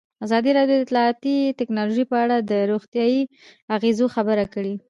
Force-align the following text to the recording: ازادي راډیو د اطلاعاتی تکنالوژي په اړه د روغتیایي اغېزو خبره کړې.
ازادي 0.25 0.51
راډیو 0.57 0.77
د 0.77 0.81
اطلاعاتی 0.85 1.35
تکنالوژي 1.59 2.05
په 2.11 2.15
اړه 2.23 2.37
د 2.49 2.51
روغتیایي 2.71 3.21
اغېزو 3.75 4.05
خبره 4.15 4.45
کړې. 4.53 4.73